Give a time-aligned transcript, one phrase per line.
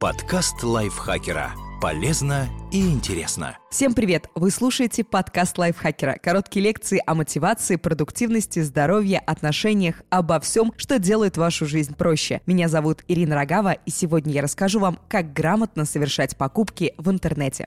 [0.00, 1.52] Подкаст лайфхакера.
[1.78, 3.58] Полезно и интересно.
[3.70, 4.30] Всем привет!
[4.34, 6.16] Вы слушаете подкаст лайфхакера.
[6.22, 12.40] Короткие лекции о мотивации, продуктивности, здоровье, отношениях, обо всем, что делает вашу жизнь проще.
[12.46, 17.66] Меня зовут Ирина Рогава, и сегодня я расскажу вам, как грамотно совершать покупки в интернете.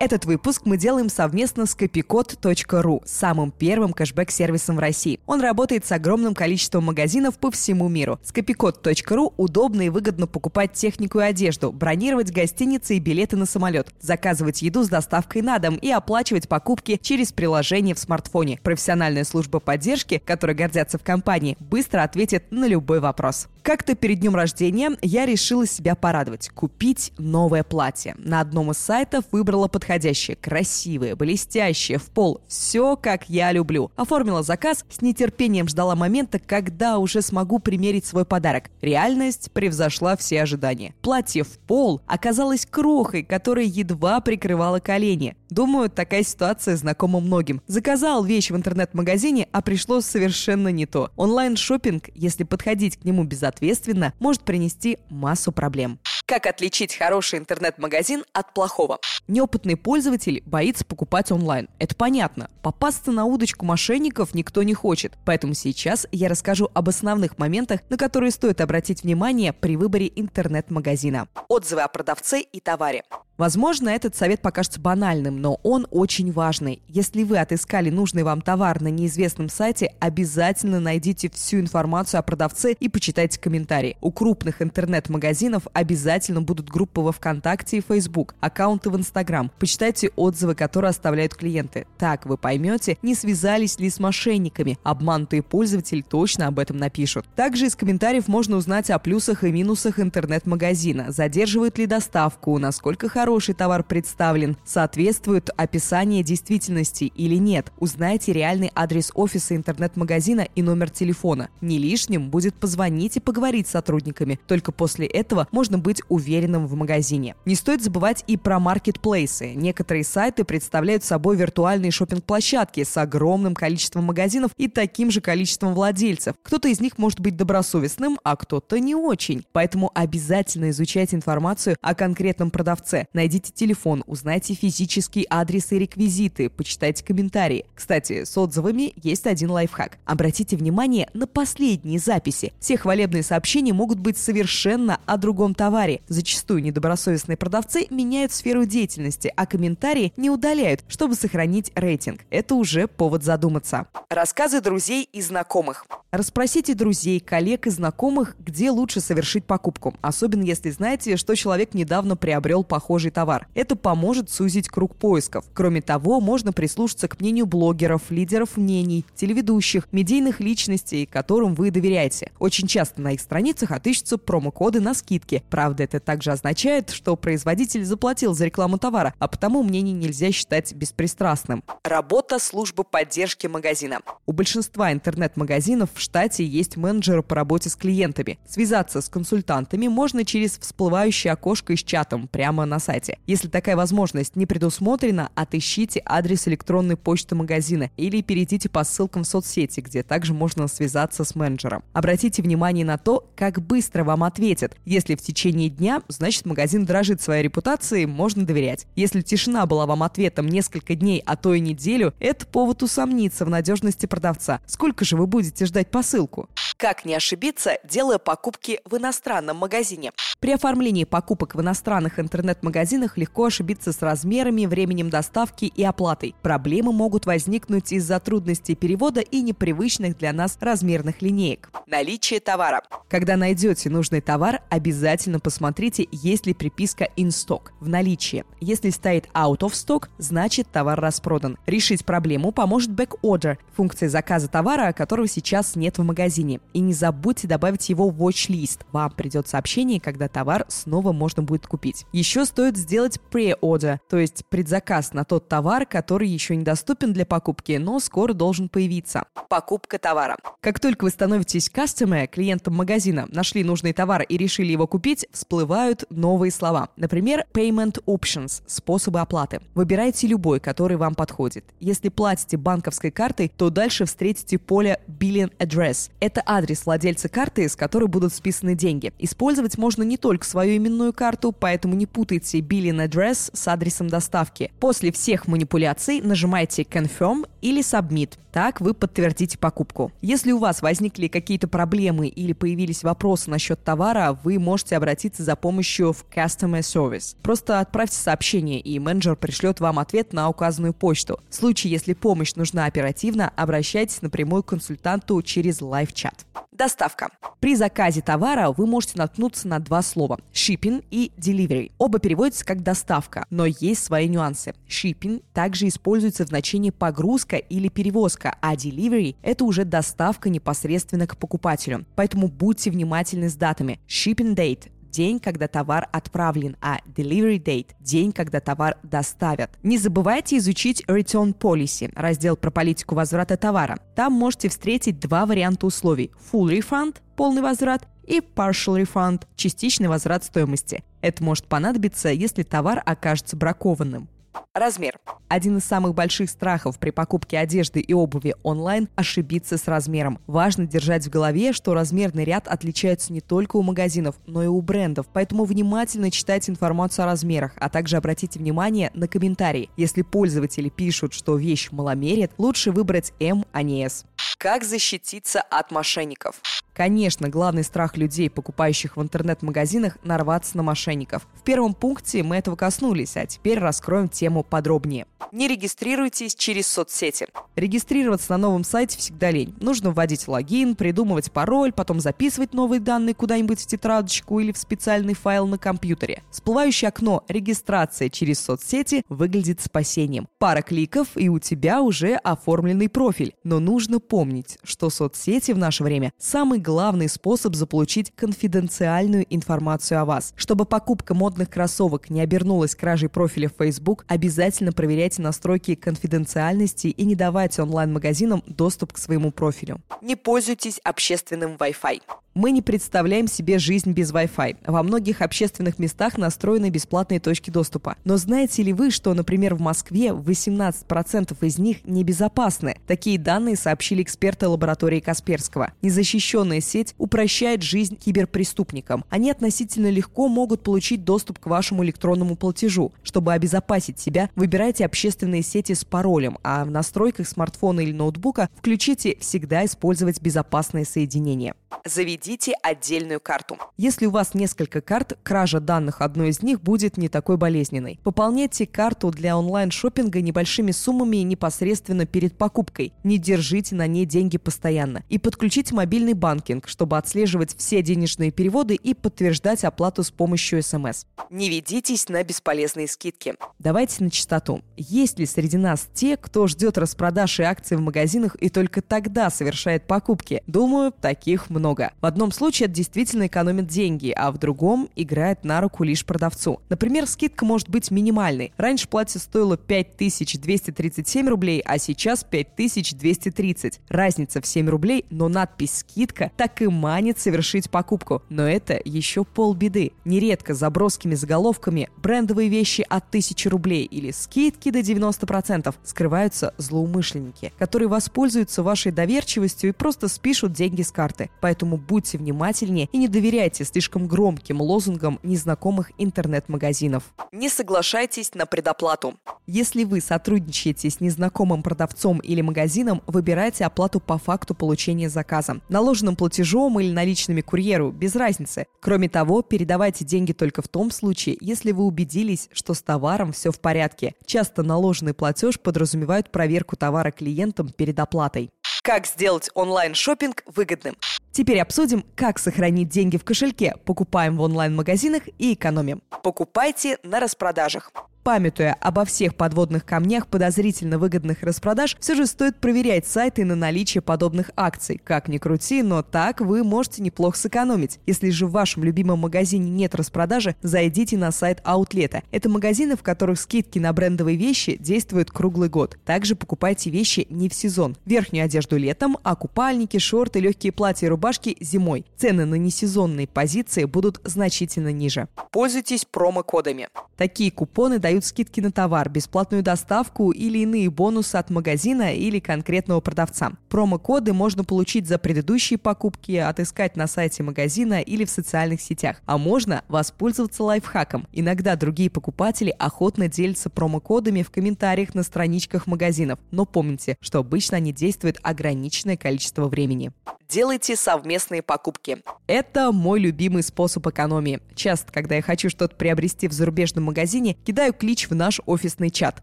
[0.00, 5.20] Этот выпуск мы делаем совместно с копикод.ру, самым первым кэшбэк-сервисом в России.
[5.24, 8.18] Он работает с огромным количеством магазинов по всему миру.
[8.24, 13.88] С копикод.ру удобно и выгодно покупать технику и одежду, бронировать гостиницы и билеты на самолет,
[14.00, 18.58] заказывать еду с доставкой на дом и оплачивать покупки через приложение в смартфоне.
[18.64, 23.46] Профессиональная служба поддержки, которой гордятся в компании, быстро ответит на любой вопрос.
[23.64, 28.14] Как-то перед днем рождения я решила себя порадовать, купить новое платье.
[28.18, 32.40] На одном из сайтов выбрала под подходящее, красивое, блестящее, в пол.
[32.46, 33.90] Все, как я люблю.
[33.96, 38.64] Оформила заказ, с нетерпением ждала момента, когда уже смогу примерить свой подарок.
[38.80, 40.94] Реальность превзошла все ожидания.
[41.02, 45.36] Платье в пол оказалось крохой, которая едва прикрывала колени.
[45.50, 47.62] Думаю, такая ситуация знакома многим.
[47.66, 51.10] Заказал вещь в интернет-магазине, а пришло совершенно не то.
[51.16, 55.98] онлайн шопинг если подходить к нему безответственно, может принести массу проблем.
[56.26, 58.98] Как отличить хороший интернет-магазин от плохого?
[59.28, 61.68] Неопытный пользователь боится покупать онлайн.
[61.78, 62.48] Это понятно.
[62.62, 65.18] Попасться на удочку мошенников никто не хочет.
[65.26, 71.28] Поэтому сейчас я расскажу об основных моментах, на которые стоит обратить внимание при выборе интернет-магазина.
[71.48, 73.02] Отзывы о продавце и товаре.
[73.36, 76.82] Возможно, этот совет покажется банальным, но он очень важный.
[76.86, 82.72] Если вы отыскали нужный вам товар на неизвестном сайте, обязательно найдите всю информацию о продавце
[82.72, 83.98] и почитайте комментарии.
[84.00, 89.50] У крупных интернет-магазинов обязательно будут группы во ВКонтакте и Facebook, аккаунты в Инстаграм.
[89.58, 91.86] Почитайте отзывы, которые оставляют клиенты.
[91.98, 94.78] Так вы поймете, не связались ли с мошенниками.
[94.82, 97.26] Обманутые пользователи точно об этом напишут.
[97.34, 101.10] Также из комментариев можно узнать о плюсах и минусах интернет-магазина.
[101.10, 107.72] Задерживает ли доставку, насколько хороший товар представлен, соответствует описание действительности или нет.
[107.78, 111.48] Узнайте реальный адрес офиса интернет-магазина и номер телефона.
[111.60, 114.38] Не лишним будет позвонить и поговорить с сотрудниками.
[114.46, 117.36] Только после этого можно быть уверенным в магазине.
[117.44, 119.54] Не стоит забывать и про маркетплейсы.
[119.54, 126.34] Некоторые сайты представляют собой виртуальные шопинг-площадки с огромным количеством магазинов и таким же количеством владельцев.
[126.42, 129.44] Кто-то из них может быть добросовестным, а кто-то не очень.
[129.52, 133.06] Поэтому обязательно изучайте информацию о конкретном продавце.
[133.12, 137.64] Найдите телефон, узнайте физический адрес и реквизиты, почитайте комментарии.
[137.74, 139.98] Кстати, с отзывами есть один лайфхак.
[140.04, 142.52] Обратите внимание на последние записи.
[142.60, 145.93] Все хвалебные сообщения могут быть совершенно о другом товаре.
[146.08, 152.22] Зачастую недобросовестные продавцы меняют сферу деятельности, а комментарии не удаляют, чтобы сохранить рейтинг.
[152.30, 153.86] Это уже повод задуматься.
[154.10, 155.86] Рассказы друзей и знакомых.
[156.14, 162.16] Расспросите друзей, коллег и знакомых, где лучше совершить покупку, особенно если знаете, что человек недавно
[162.16, 163.48] приобрел похожий товар.
[163.56, 165.44] Это поможет сузить круг поисков.
[165.54, 172.30] Кроме того, можно прислушаться к мнению блогеров, лидеров мнений, телеведущих, медийных личностей, которым вы доверяете.
[172.38, 175.42] Очень часто на их страницах отыщутся промокоды на скидки.
[175.50, 180.74] Правда, это также означает, что производитель заплатил за рекламу товара, а потому мнение нельзя считать
[180.74, 181.64] беспристрастным.
[181.82, 183.98] Работа службы поддержки магазина.
[184.26, 188.38] У большинства интернет-магазинов штате есть менеджеры по работе с клиентами.
[188.48, 193.18] Связаться с консультантами можно через всплывающее окошко с чатом прямо на сайте.
[193.26, 199.26] Если такая возможность не предусмотрена, отыщите адрес электронной почты магазина или перейдите по ссылкам в
[199.26, 201.82] соцсети, где также можно связаться с менеджером.
[201.92, 204.76] Обратите внимание на то, как быстро вам ответят.
[204.84, 208.86] Если в течение дня, значит магазин дрожит своей репутацией, можно доверять.
[208.94, 213.50] Если тишина была вам ответом несколько дней, а то и неделю, это повод усомниться в
[213.50, 214.60] надежности продавца.
[214.66, 216.48] Сколько же вы будете ждать посылку?
[216.76, 220.10] Как не ошибиться, делая покупки в иностранном магазине?
[220.40, 226.34] При оформлении покупок в иностранных интернет-магазинах легко ошибиться с размерами, временем доставки и оплатой.
[226.42, 231.70] Проблемы могут возникнуть из-за трудностей перевода и непривычных для нас размерных линеек.
[231.86, 232.82] Наличие товара.
[233.08, 238.44] Когда найдете нужный товар, обязательно посмотрите, есть ли приписка in stock в наличии.
[238.60, 241.56] Если стоит out of stock, значит товар распродан.
[241.66, 246.60] Решить проблему поможет back order– функция заказа товара, которого сейчас нет в магазине.
[246.74, 248.80] И не забудьте добавить его в watch list.
[248.92, 252.04] Вам придет сообщение, когда товар снова можно будет купить.
[252.12, 257.78] Еще стоит сделать pre-order, то есть предзаказ на тот товар, который еще недоступен для покупки,
[257.80, 259.24] но скоро должен появиться.
[259.48, 260.36] Покупка товара.
[260.60, 266.04] Как только вы становитесь customer, клиентом магазина, нашли нужный товар и решили его купить, всплывают
[266.10, 266.88] новые слова.
[266.96, 269.60] Например, payment options– способы оплаты.
[269.76, 271.64] Выбирайте любой, который вам подходит.
[271.78, 276.10] Если платите банковской картой, то дальше встретите поле billing address.
[276.18, 279.12] Это адрес владельца карты, с которой будут списаны деньги.
[279.18, 284.72] Использовать можно не только свою именную карту, поэтому не путайте billing address с адресом доставки.
[284.80, 288.38] После всех манипуляций нажимайте confirm или submit.
[288.54, 290.12] Так вы подтвердите покупку.
[290.20, 295.56] Если у вас возникли какие-то проблемы или появились вопросы насчет товара, вы можете обратиться за
[295.56, 297.34] помощью в Customer Service.
[297.42, 301.40] Просто отправьте сообщение, и менеджер пришлет вам ответ на указанную почту.
[301.50, 306.46] В случае, если помощь нужна оперативно, обращайтесь напрямую к консультанту через лайв-чат.
[306.72, 307.30] Доставка.
[307.60, 311.92] При заказе товара вы можете наткнуться на два слова– shipping и delivery.
[311.98, 314.74] Оба переводятся как доставка, но есть свои нюансы.
[314.88, 321.36] Shipping также используется в значении погрузка или перевозка, а delivery– это уже доставка непосредственно к
[321.36, 322.06] покупателю.
[322.16, 324.00] Поэтому будьте внимательны с датами.
[324.08, 329.70] Shipping date день, когда товар отправлен, а delivery date– день, когда товар доставят.
[329.82, 333.98] Не забывайте изучить Return Policy, раздел про политику возврата товара.
[334.16, 340.42] Там можете встретить два варианта условий– full refund– полный возврат и partial refund– частичный возврат
[340.44, 341.04] стоимости.
[341.20, 344.28] Это может понадобиться, если товар окажется бракованным.
[344.74, 345.18] Размер.
[345.48, 350.40] Один из самых больших страхов при покупке одежды и обуви онлайн– ошибиться с размером.
[350.46, 354.80] Важно держать в голове, что размерный ряд отличается не только у магазинов, но и у
[354.80, 359.90] брендов, поэтому внимательно читайте информацию о размерах, а также обратите внимание на комментарии.
[359.96, 364.24] Если пользователи пишут, что вещь маломерит, лучше выбрать М, а не С.
[364.58, 366.62] Как защититься от мошенников?
[366.94, 371.46] Конечно, главный страх людей, покупающих в интернет-магазинах, нарваться на мошенников.
[371.54, 375.26] В первом пункте мы этого коснулись, а теперь раскроем тему подробнее.
[375.52, 377.46] Не регистрируйтесь через соцсети.
[377.76, 379.74] Регистрироваться на новом сайте всегда лень.
[379.80, 385.34] Нужно вводить логин, придумывать пароль, потом записывать новые данные куда-нибудь в тетрадочку или в специальный
[385.34, 386.42] файл на компьютере.
[386.50, 390.48] Всплывающее окно «Регистрация через соцсети» выглядит спасением.
[390.58, 393.54] Пара кликов, и у тебя уже оформленный профиль.
[393.64, 400.24] Но нужно помнить, что соцсети в наше время– самый главный способ заполучить конфиденциальную информацию о
[400.24, 400.52] вас.
[400.56, 407.24] Чтобы покупка модных кроссовок не обернулась кражей профиля в Facebook, обязательно проверяйте настройки конфиденциальности и
[407.24, 410.00] не давайте онлайн-магазинам доступ к своему профилю.
[410.20, 412.20] Не пользуйтесь общественным Wi-Fi.
[412.54, 414.76] Мы не представляем себе жизнь без Wi-Fi.
[414.86, 418.14] Во многих общественных местах настроены бесплатные точки доступа.
[418.22, 422.96] Но знаете ли вы, что, например, в Москве 18% из них небезопасны?
[423.08, 425.94] Такие данные сообщили эксперты лаборатории Касперского.
[426.00, 429.24] Незащищенная сеть упрощает жизнь киберпреступникам.
[429.30, 433.10] Они относительно легко могут получить доступ к вашему электронному платежу.
[433.24, 439.36] Чтобы обезопасить себя, выбирайте общественные сети с паролем, а в настройках смартфона или ноутбука включите
[439.40, 441.74] «Всегда использовать безопасное соединение».
[442.04, 443.78] Заведите отдельную карту.
[443.96, 448.20] Если у вас несколько карт, кража данных одной из них будет не такой болезненной.
[448.22, 453.14] Пополняйте карту для онлайн-шоппинга небольшими суммами непосредственно перед покупкой.
[453.22, 455.22] Не держите на ней деньги постоянно.
[455.30, 461.24] И подключите мобильный банкинг, чтобы отслеживать все денежные переводы и подтверждать оплату с помощью СМС.
[461.48, 463.54] Не ведитесь на бесполезные скидки.
[463.78, 464.82] Давайте на чистоту.
[465.08, 469.50] Есть ли среди нас те, кто ждет распродаж и акций в магазинах и только тогда
[469.50, 470.62] совершает покупки?
[470.66, 472.12] Думаю, таких много.
[472.22, 476.80] В одном случае это действительно экономит деньги, а в другом играет на руку лишь продавцу.
[476.88, 478.72] Например, скидка может быть минимальной.
[478.78, 484.00] Раньше платье стоило 5237 рублей, а сейчас 5230.
[484.08, 488.42] Разница в 7 рублей, но надпись «скидка» так и манит совершить покупку.
[488.48, 490.12] Но это еще полбеды.
[490.24, 497.72] Нередко за броскими заголовками брендовые вещи от 1000 рублей или скидки до 90% скрываются злоумышленники,
[497.78, 501.50] которые воспользуются вашей доверчивостью и просто спишут деньги с карты.
[501.60, 507.24] Поэтому будьте внимательнее и не доверяйте слишком громким лозунгам незнакомых интернет-магазинов.
[507.50, 509.34] Не соглашайтесь на предоплату.
[509.66, 515.80] Если вы сотрудничаете с незнакомым продавцом или магазином, выбирайте оплату по факту получения заказа.
[515.88, 518.86] Наложенным платежом или наличными курьеру, без разницы.
[519.00, 523.72] Кроме того, передавайте деньги только в том случае, если вы убедились, что с товаром все
[523.72, 524.34] в порядке.
[524.46, 528.70] Часто наложенный платеж подразумевает проверку товара клиентам перед оплатой.
[529.02, 531.16] Как сделать онлайн шопинг выгодным?
[531.52, 533.94] Теперь обсудим, как сохранить деньги в кошельке.
[534.04, 536.22] Покупаем в онлайн-магазинах и экономим.
[536.42, 538.10] Покупайте на распродажах.
[538.44, 544.20] Памятуя обо всех подводных камнях подозрительно выгодных распродаж, все же стоит проверять сайты на наличие
[544.20, 545.18] подобных акций.
[545.24, 548.20] Как ни крути, но так вы можете неплохо сэкономить.
[548.26, 552.42] Если же в вашем любимом магазине нет распродажи, зайдите на сайт Аутлета.
[552.50, 556.18] Это магазины, в которых скидки на брендовые вещи действуют круглый год.
[556.26, 558.14] Также покупайте вещи не в сезон.
[558.26, 562.26] Верхнюю одежду летом, а купальники, шорты, легкие платья и рубашки зимой.
[562.36, 565.48] Цены на несезонные позиции будут значительно ниже.
[565.72, 567.08] Пользуйтесь промокодами.
[567.38, 573.20] Такие купоны дают скидки на товар, бесплатную доставку или иные бонусы от магазина или конкретного
[573.20, 573.72] продавца.
[573.90, 579.42] Промокоды можно получить за предыдущие покупки, отыскать на сайте магазина или в социальных сетях.
[579.44, 581.46] А можно воспользоваться лайфхаком.
[581.52, 586.58] Иногда другие покупатели охотно делятся промокодами в комментариях на страничках магазинов.
[586.70, 590.32] Но помните, что обычно они действуют ограниченное количество времени.
[590.68, 592.38] Делайте совместные покупки.
[592.66, 594.80] Это мой любимый способ экономии.
[594.94, 599.62] Часто, когда я хочу что-то приобрести в зарубежном магазине, кидаю клич в наш офисный чат.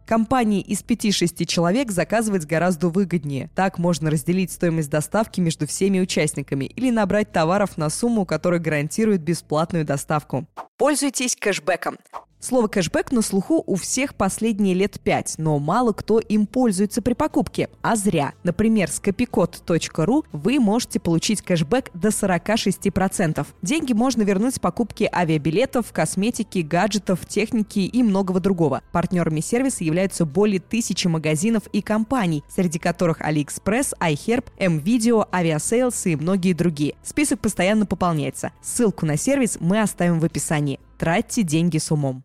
[0.06, 3.50] Компании из 5-6 человек заказывать гораздо выгоднее.
[3.56, 9.24] Так можно разделить стоимость доставки между всеми участниками или набрать товаров на сумму, которая гарантирует
[9.24, 10.46] бесплатную доставку.
[10.82, 12.00] Пользуйтесь кэшбэком.
[12.44, 17.14] Слово «кэшбэк» на слуху у всех последние лет пять, но мало кто им пользуется при
[17.14, 17.70] покупке.
[17.84, 18.34] А зря.
[18.42, 23.46] Например, с копикод.ру вы можете получить кэшбэк до 46%.
[23.62, 28.82] Деньги можно вернуть с покупки авиабилетов, косметики, гаджетов, техники и многого другого.
[28.92, 36.16] Партнерами сервиса являются более тысячи магазинов и компаний, среди которых AliExpress, iHerb, MVideo, Aviasales и
[36.16, 36.96] многие другие.
[37.04, 38.52] Список постоянно пополняется.
[38.64, 40.71] Ссылку на сервис мы оставим в описании.
[41.02, 42.24] Тратьте деньги с умом.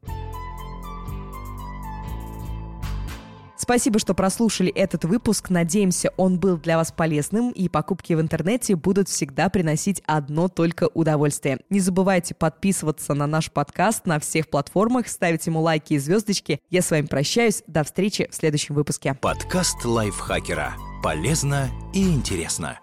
[3.56, 5.48] Спасибо, что прослушали этот выпуск.
[5.48, 10.90] Надеемся, он был для вас полезным, и покупки в интернете будут всегда приносить одно только
[10.92, 11.60] удовольствие.
[11.70, 16.60] Не забывайте подписываться на наш подкаст на всех платформах, ставить ему лайки и звездочки.
[16.68, 17.62] Я с вами прощаюсь.
[17.66, 19.14] До встречи в следующем выпуске.
[19.14, 20.74] Подкаст лайфхакера.
[21.02, 22.78] Полезно и интересно.